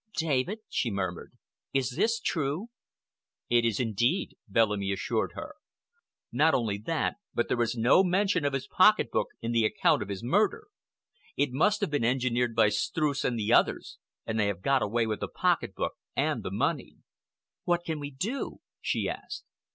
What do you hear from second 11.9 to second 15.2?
been engineered by Streuss and the others, and they have got away with